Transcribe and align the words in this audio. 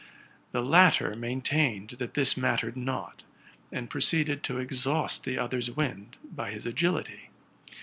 The 0.51 0.63
latter 0.63 1.15
maintained 1.15 1.91
that 1.99 2.15
this 2.15 2.35
mattered 2.35 2.75
not, 2.75 3.21
and 3.71 3.87
proceeded 3.87 4.41
to 4.45 4.57
exhaust 4.57 5.25
the 5.25 5.37
other's 5.37 5.69
wind 5.69 6.17
by 6.23 6.49
his 6.49 6.65
agility. 6.65 7.29